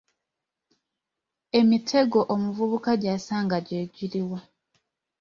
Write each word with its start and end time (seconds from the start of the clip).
Emitego 1.59 2.19
omuvubuka 2.33 2.91
gy’asanga 3.01 3.57
gye 3.67 3.81
giluwa? 3.95 4.39